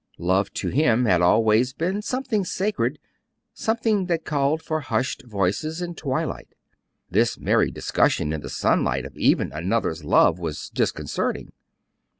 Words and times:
Love 0.17 0.51
to 0.51 0.69
him 0.69 1.05
had 1.05 1.21
always 1.21 1.73
been 1.73 2.01
something 2.01 2.43
sacred; 2.43 2.97
something 3.53 4.07
that 4.07 4.25
called 4.25 4.59
for 4.59 4.79
hushed 4.79 5.21
voices 5.27 5.79
and 5.79 5.95
twilight. 5.95 6.55
This 7.11 7.37
merry 7.37 7.69
discussion 7.69 8.33
in 8.33 8.41
the 8.41 8.49
sunlight 8.49 9.05
of 9.05 9.15
even 9.15 9.51
another's 9.51 10.03
love 10.03 10.39
was 10.39 10.71
disconcerting. 10.71 11.51